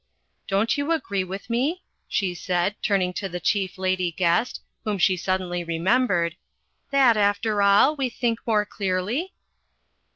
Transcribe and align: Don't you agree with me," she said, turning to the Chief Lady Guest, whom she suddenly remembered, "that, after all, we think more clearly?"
Don't 0.47 0.79
you 0.79 0.91
agree 0.91 1.23
with 1.23 1.47
me," 1.47 1.83
she 2.07 2.33
said, 2.33 2.73
turning 2.81 3.13
to 3.13 3.29
the 3.29 3.39
Chief 3.39 3.77
Lady 3.77 4.11
Guest, 4.11 4.59
whom 4.83 4.97
she 4.97 5.15
suddenly 5.15 5.63
remembered, 5.63 6.37
"that, 6.89 7.15
after 7.15 7.61
all, 7.61 7.95
we 7.95 8.09
think 8.09 8.39
more 8.47 8.65
clearly?" 8.65 9.35